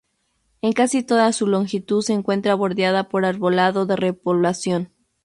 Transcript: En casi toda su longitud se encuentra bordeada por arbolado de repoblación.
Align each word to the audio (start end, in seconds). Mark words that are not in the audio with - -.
En 0.63 0.73
casi 0.73 1.03
toda 1.03 1.31
su 1.31 1.45
longitud 1.45 2.01
se 2.01 2.13
encuentra 2.13 2.55
bordeada 2.55 3.07
por 3.07 3.23
arbolado 3.23 3.85
de 3.85 3.97
repoblación. 3.97 4.91